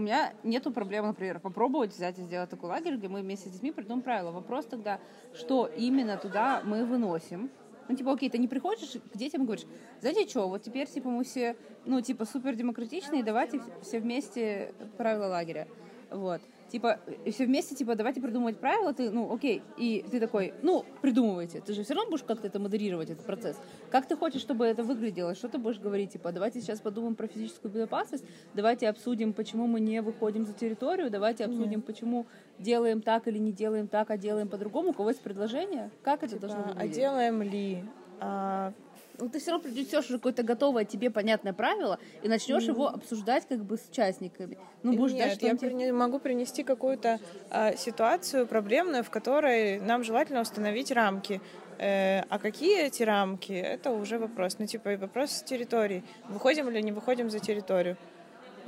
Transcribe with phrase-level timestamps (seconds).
[0.00, 3.52] у меня нету проблем, например, попробовать взять и сделать такой лагерь, где мы вместе с
[3.52, 4.30] детьми придумаем правила.
[4.30, 4.98] Вопрос тогда,
[5.34, 7.50] что именно туда мы выносим,
[7.88, 9.66] ну, типа, окей, ты не приходишь к детям и говоришь,
[10.00, 15.26] знаете что, вот теперь, типа, мы все, ну, типа, супер демократичные, давайте все вместе правила
[15.26, 15.68] лагеря.
[16.10, 16.40] Вот.
[16.70, 21.60] Типа, все вместе, типа, давайте придумывать правила, ты, ну, окей, и ты такой, ну, придумывайте,
[21.60, 23.60] ты же все равно будешь как-то это модерировать, этот процесс.
[23.90, 25.34] Как ты хочешь, чтобы это выглядело?
[25.34, 26.12] Что ты будешь говорить?
[26.12, 31.10] Типа, давайте сейчас подумаем про физическую безопасность, давайте обсудим, почему мы не выходим за территорию,
[31.10, 31.82] давайте обсудим, mm.
[31.82, 32.26] почему
[32.60, 34.90] делаем так или не делаем так, а делаем по-другому.
[34.90, 35.90] У кого есть предложение?
[36.02, 36.92] Как это типа, должно а выглядеть?
[36.92, 37.84] А делаем ли?
[38.20, 38.72] А,
[39.20, 42.68] ну, ты все равно принесешь какое-то готовое тебе понятное правило и начнешь mm.
[42.68, 44.58] его обсуждать как бы с участниками.
[44.82, 45.92] Ну, будешь Нет, я тебе...
[45.92, 47.20] могу принести какую-то
[47.50, 51.40] а, ситуацию проблемную, в которой нам желательно установить рамки.
[51.78, 54.56] Э, а какие эти рамки, это уже вопрос.
[54.58, 56.04] Ну, типа, вопрос территории.
[56.28, 57.96] Выходим или не выходим за территорию.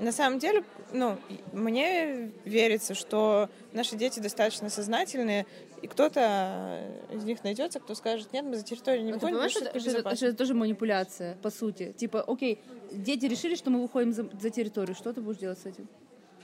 [0.03, 1.17] На самом деле, ну,
[1.53, 5.47] мне верится, что наши дети достаточно сознательные,
[5.81, 6.81] и кто-то
[7.13, 10.17] из них найдется, кто скажет, нет, мы за территорию не выходим, потому что, что, это,
[10.17, 11.93] что это тоже манипуляция, по сути.
[11.93, 15.67] Типа, окей, дети решили, что мы выходим за, за территорию, что ты будешь делать с
[15.67, 15.87] этим?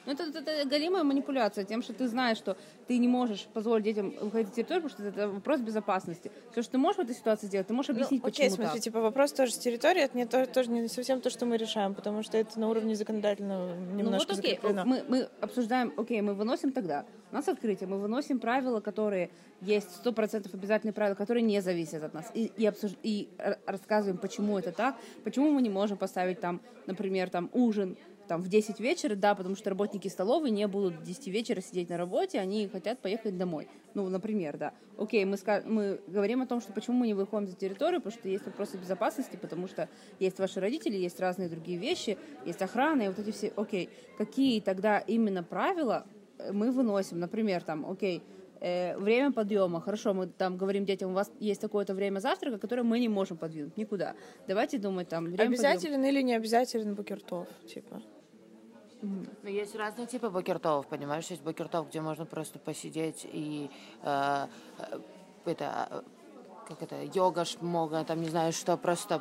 [0.09, 2.57] Ну, это, это, это голимая манипуляция тем, что ты знаешь, что
[2.87, 6.31] ты не можешь позволить детям выходить на территорию, потому что это вопрос безопасности.
[6.53, 8.57] Все, что ты можешь в этой ситуации сделать, ты можешь ну, объяснить, ну, окей, почему
[8.57, 8.85] смотри, так.
[8.85, 11.95] типа вопрос тоже с территорией, это не, то, тоже не совсем то, что мы решаем,
[11.95, 14.85] потому что это на уровне законодательного немножко ну, вот, окей, закреплено.
[14.87, 19.29] Мы, мы обсуждаем, окей, мы выносим тогда, у нас открытие, мы выносим правила, которые
[19.61, 22.93] есть сто процентов обязательные правила, которые не зависят от нас, и, и, обсуж...
[23.03, 23.29] и
[23.67, 28.49] рассказываем, почему это так, почему мы не можем поставить там, например, там ужин там в
[28.49, 32.39] 10 вечера, да, потому что работники столовой не будут в 10 вечера сидеть на работе,
[32.39, 33.69] они хотят поехать домой.
[33.95, 34.73] Ну, например, да.
[34.97, 38.21] Окей, мы, ска- мы говорим о том, что почему мы не выходим за территорию, потому
[38.21, 39.89] что есть вопросы безопасности, потому что
[40.21, 44.61] есть ваши родители, есть разные другие вещи, есть охрана, и вот эти все, окей, какие
[44.61, 46.07] тогда именно правила
[46.53, 48.23] мы выносим, например, там, окей,
[48.61, 52.83] э, время подъема, хорошо, мы там говорим детям, у вас есть такое-то время завтрака, которое
[52.83, 54.15] мы не можем подвинуть никуда.
[54.47, 55.25] Давайте думать там.
[55.25, 56.09] Время обязателен подъема.
[56.09, 58.03] или не обязателен букертов, типа?
[59.01, 61.27] Ну, есть разные типы бокертов, понимаешь?
[61.27, 63.71] Есть бокертов, где можно просто посидеть и
[64.03, 64.47] э,
[64.79, 65.01] э
[65.45, 66.03] это э,
[66.69, 69.21] как это, йога, шмога, там, не знаю, что, просто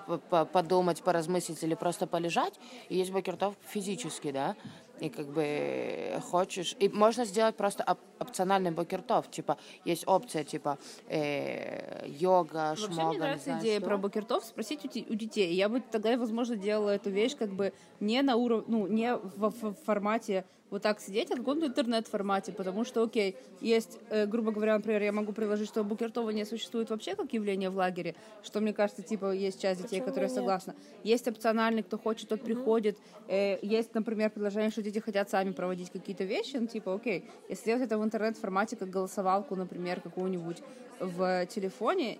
[0.51, 2.53] подумать, поразмыслить или просто полежать.
[2.89, 4.57] И есть бокертов физически, да,
[4.99, 6.75] и как бы хочешь...
[6.79, 13.09] И можно сделать просто оп опциональный бокертов, типа, есть опция, типа, э, йога, Вообще шмога,
[13.09, 13.87] мне нравится не идея что.
[13.87, 15.53] про бокертов, спросить у, у детей.
[15.53, 19.51] Я бы тогда, возможно, делала эту вещь как бы не на уровне, ну, не в,
[19.51, 24.51] в формате вот так сидеть, а в каком-то интернет-формате, потому что, окей, есть, э, грубо
[24.51, 28.59] говоря, например, я могу приложить, что букертова не существует вообще как явление в лагере, что,
[28.59, 30.35] мне кажется, типа, есть часть детей, Почему которые нет?
[30.35, 30.73] согласны.
[31.03, 32.47] Есть опциональный, кто хочет, тот угу.
[32.47, 32.97] приходит.
[33.27, 37.63] Э, есть, например, предложение, что дети хотят сами проводить какие-то вещи, ну, типа, окей, если
[37.63, 40.57] сделать это в интернет-формате, как голосовалку, например, какую-нибудь
[40.99, 42.17] в телефоне,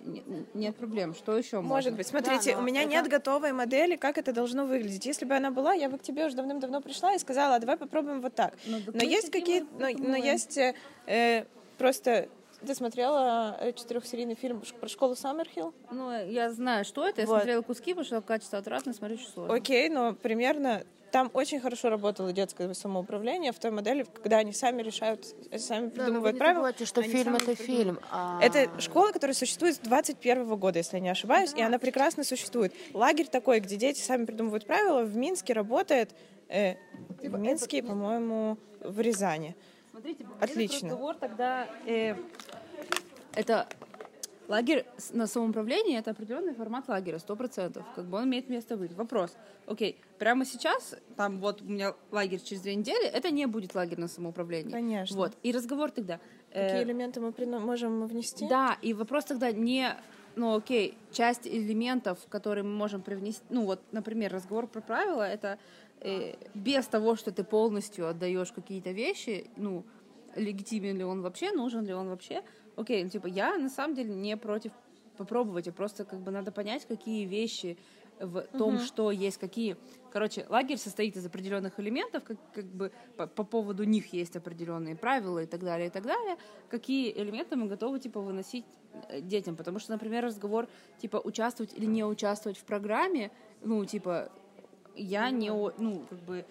[0.54, 1.14] нет проблем.
[1.14, 1.96] Что еще Может можно?
[1.96, 2.06] быть.
[2.06, 2.90] Смотрите, да, у меня это...
[2.90, 5.06] нет готовой модели, как это должно выглядеть.
[5.06, 7.76] Если бы она была, я бы к тебе уже давным-давно пришла и сказала, а давай
[7.76, 8.54] попробуем вот так.
[8.66, 11.44] Ну, но есть какие но, но есть э,
[11.76, 12.28] просто
[12.64, 15.74] ты смотрела э, четырехсерийный фильм про школу Саммерхилл?
[15.90, 17.20] Ну, я знаю, что это.
[17.20, 17.38] Я вот.
[17.38, 19.54] смотрела куски, потому что качество отвратное, смотрю сложно.
[19.54, 24.82] Окей, но примерно там очень хорошо работало детское самоуправление в той модели, когда они сами
[24.82, 26.54] решают, сами придумывают да, правила.
[26.66, 27.98] Забывайте, что фильм— это фильм.
[28.10, 28.38] А...
[28.42, 31.58] Это школа, которая существует с 21 года, если я не ошибаюсь, да.
[31.58, 32.72] и она прекрасно существует.
[32.92, 36.10] Лагерь такой, где дети сами придумывают правила, в Минске работает.
[36.48, 36.74] Э,
[37.20, 39.54] типа, в Минске, по-моему, в Рязани.
[39.90, 40.88] Смотрите, Отлично.
[40.88, 41.68] разговор тогда...
[41.86, 42.16] Э,
[43.34, 43.68] это
[44.48, 47.84] Лагерь на самоуправлении— это определенный формат лагеря, сто процентов.
[47.94, 48.94] Как бы он имеет место быть.
[48.94, 49.36] Вопрос.
[49.66, 54.00] Окей, прямо сейчас, там вот у меня лагерь через две недели, это не будет лагерь
[54.00, 54.72] на самоуправлении.
[54.72, 55.14] Конечно.
[55.18, 55.34] Вот.
[55.42, 56.18] И разговор тогда...
[56.50, 58.48] Какие э, элементы мы прино- можем внести?
[58.48, 59.94] Да, и вопрос тогда не
[60.34, 65.58] ну окей, часть элементов, которые мы можем привнести, ну вот, например, разговор про правила, это
[66.00, 69.84] э, без того, что ты полностью отдаешь какие-то вещи, ну,
[70.36, 72.42] легитимен ли он вообще, нужен ли он вообще,
[72.76, 74.72] окей, ну, типа, я на самом деле не против
[75.16, 77.76] попробовать, а просто как бы надо понять, какие вещи
[78.20, 78.82] в том, угу.
[78.82, 79.76] что есть какие.
[80.12, 84.96] Короче, лагерь состоит из определенных элементов, как, как бы по, по поводу них есть определенные
[84.96, 86.36] правила и так далее, и так далее.
[86.68, 88.64] Какие элементы мы готовы, типа, выносить
[89.08, 89.56] э, детям.
[89.56, 90.68] Потому что, например, разговор,
[91.00, 93.30] типа, участвовать или не участвовать в программе,
[93.62, 94.32] ну, типа,
[94.98, 96.44] я не, ну, как бы,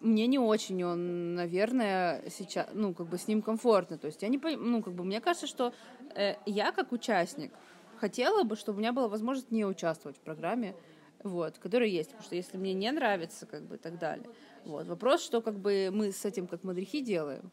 [0.00, 3.98] мне не очень он, наверное, сейчас, ну, как бы с ним комфортно.
[3.98, 5.72] То есть я не понимаю, ну, как бы мне кажется, что
[6.14, 7.52] э, я как участник
[7.98, 10.74] хотела бы, чтобы у меня была возможность не участвовать в программе,
[11.22, 12.10] вот, которая есть.
[12.10, 14.28] Потому что если мне не нравится, как бы, и так далее.
[14.64, 14.86] Вот.
[14.86, 17.50] Вопрос, что как бы мы с этим как мадрихи делаем.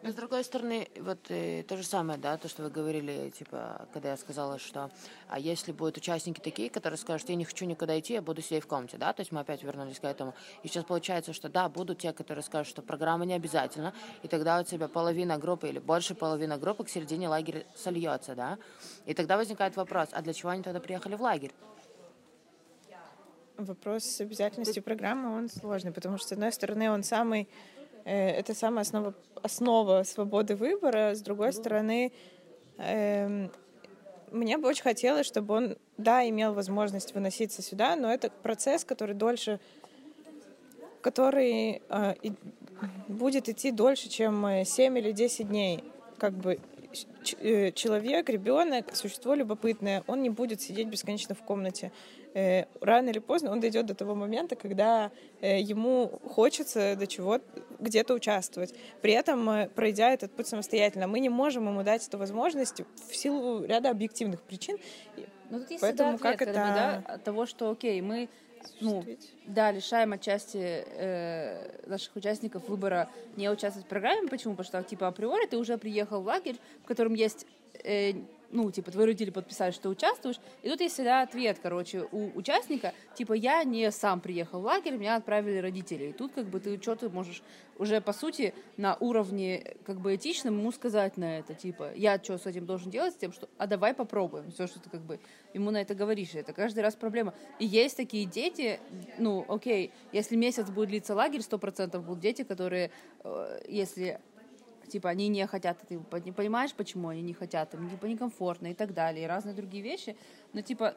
[0.00, 3.88] Но с другой стороны, вот э, то же самое, да, то, что вы говорили, типа,
[3.92, 4.90] когда я сказала, что
[5.28, 8.62] а если будут участники такие, которые скажут, я не хочу никуда идти, я буду сидеть
[8.62, 10.34] в комнате, да, то есть мы опять вернулись к этому.
[10.62, 13.92] И сейчас получается, что да, будут те, которые скажут, что программа не обязательна,
[14.22, 18.58] и тогда у тебя половина группы или больше половина группы к середине лагеря сольется, да,
[19.04, 21.52] и тогда возникает вопрос, а для чего они тогда приехали в лагерь?
[23.56, 27.48] Вопрос с обязательностью программы, он сложный, потому что, с одной стороны, он самый
[28.04, 31.14] это самая основа, основа свободы выбора.
[31.14, 32.12] С другой стороны,
[32.78, 33.48] э,
[34.30, 39.14] мне бы очень хотелось, чтобы он, да, имел возможность выноситься сюда, но это процесс, который
[39.14, 39.60] дольше,
[41.00, 42.32] который э, и,
[43.08, 45.84] будет идти дольше, чем 7 или 10 дней.
[46.18, 46.58] Как бы э,
[47.74, 51.92] человек, ребенок, существо любопытное, он не будет сидеть бесконечно в комнате.
[52.34, 55.10] Э, рано или поздно он дойдет до того момента, когда
[55.40, 57.40] э, ему хочется до чего
[57.78, 58.74] где-то участвовать.
[59.02, 63.16] При этом, э, пройдя этот путь самостоятельно, мы не можем ему дать эту возможность в
[63.16, 64.78] силу ряда объективных причин.
[65.50, 66.52] Ну, тут есть Поэтому ответ, как это...
[66.52, 68.28] Да, от того, что, окей, мы
[68.80, 69.04] ну,
[69.46, 74.28] да, лишаем отчасти э, наших участников выбора не участвовать в программе.
[74.28, 74.54] Почему?
[74.54, 77.46] Потому что, типа, априори ты уже приехал в лагерь, в котором есть
[77.84, 78.12] э,
[78.50, 82.94] ну, типа, твои родители подписали, что участвуешь, и тут есть всегда ответ, короче, у участника,
[83.14, 86.80] типа, я не сам приехал в лагерь, меня отправили родители, и тут, как бы, ты
[86.80, 87.42] что ты можешь
[87.78, 92.38] уже, по сути, на уровне, как бы, этичном ему сказать на это, типа, я что
[92.38, 95.20] с этим должен делать, с тем, что, а давай попробуем, все, что ты, как бы,
[95.52, 97.34] ему на это говоришь, это каждый раз проблема.
[97.58, 98.80] И есть такие дети,
[99.18, 102.90] ну, окей, если месяц будет длиться лагерь, сто процентов будут дети, которые,
[103.24, 104.20] э, если
[104.88, 108.74] типа они не хотят, ты не понимаешь, почему они не хотят, им типа некомфортно и
[108.74, 110.16] так далее, и разные другие вещи,
[110.52, 110.94] но типа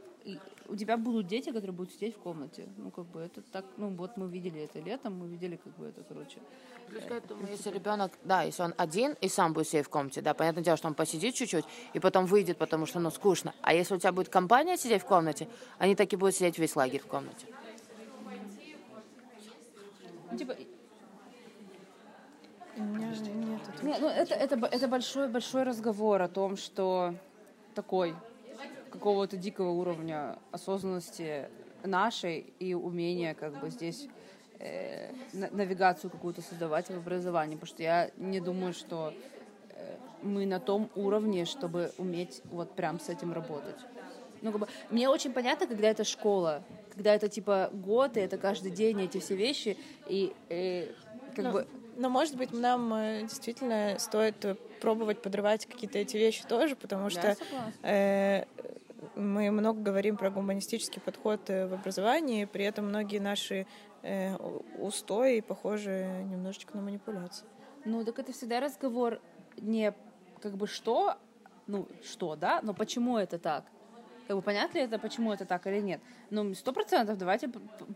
[0.67, 3.89] у тебя будут дети, которые будут сидеть в комнате, ну как бы это так, ну
[3.95, 6.39] вот мы видели это летом, мы видели как бы это, короче.
[6.87, 10.21] Плюс к этому, если ребенок, да, если он один и сам будет сидеть в комнате,
[10.21, 13.53] да, понятное дело, что он посидит чуть-чуть и потом выйдет, потому что, ну, скучно.
[13.61, 15.47] А если у тебя будет компания сидеть в комнате,
[15.77, 17.47] они таки будут сидеть весь лагерь в комнате.
[20.31, 20.55] Ну, типа,
[23.91, 27.13] нет, ну это, это, это большой, большой разговор о том, что
[27.75, 28.15] такой
[28.89, 31.49] какого-то дикого уровня осознанности
[31.83, 34.07] нашей и умения как бы здесь
[34.59, 39.13] э, навигацию какую-то создавать в образовании, потому что я не думаю, что
[39.71, 43.79] э, мы на том уровне, чтобы уметь вот прям с этим работать.
[44.41, 48.37] Ну, как бы, мне очень понятно, когда это школа, когда это типа год, и это
[48.37, 49.77] каждый день эти все вещи,
[50.07, 50.93] и, и э,
[51.35, 51.51] как Но...
[51.51, 51.67] бы
[52.01, 57.11] но, может быть, нам э, действительно стоит э, пробовать подрывать какие-то эти вещи тоже, потому
[57.11, 57.37] что
[57.83, 58.45] э,
[59.15, 63.67] мы много говорим про гуманистический подход в образовании, при этом многие наши
[64.01, 64.35] э,
[64.79, 67.45] устои похожи немножечко на манипуляции.
[67.85, 69.19] Ну, так это всегда разговор
[69.57, 69.93] не
[70.41, 71.17] как бы что,
[71.67, 73.65] ну, что, да, но почему это так?
[74.31, 75.99] Как бы понятно ли это, почему это так или нет?
[76.29, 77.49] Ну, сто процентов давайте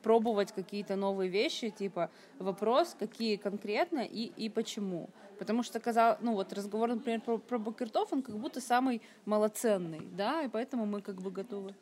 [0.03, 2.09] пробовать какие-то новые вещи, типа
[2.39, 5.09] вопрос, какие конкретно и, и почему.
[5.39, 10.01] Потому что, казалось, ну вот разговор, например, про, про Бакертов, он как будто самый малоценный,
[10.11, 11.73] да, и поэтому мы как бы готовы,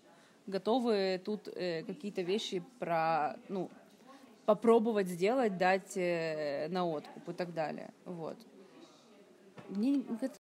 [0.46, 3.72] готовы тут э, какие-то вещи про, ну,
[4.46, 7.92] попробовать сделать, дать э, на откуп и так далее.
[8.06, 8.38] Вот.
[9.70, 10.04] Мне